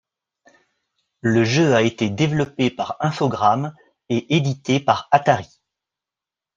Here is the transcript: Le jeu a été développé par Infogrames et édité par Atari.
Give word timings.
Le 1.21 1.43
jeu 1.43 1.75
a 1.75 1.83
été 1.83 2.09
développé 2.09 2.71
par 2.71 2.97
Infogrames 3.01 3.75
et 4.09 4.35
édité 4.35 4.79
par 4.79 5.07
Atari. 5.11 5.59